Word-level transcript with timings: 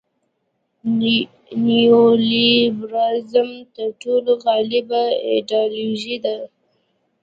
نیولیبرالیزم 1.65 3.49
تر 3.75 3.89
ټولو 4.01 4.31
غالبه 4.43 5.03
ایډیالوژي 5.29 6.17
ده. 6.25 6.37